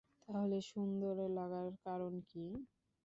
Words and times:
তাহলে 0.23 0.57
সুন্দর 0.69 1.15
লাগার 1.37 1.67
কারণ 1.85 2.13
কি? 2.29 2.45